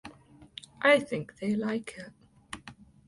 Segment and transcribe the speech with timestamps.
[0.81, 2.11] I think they like it.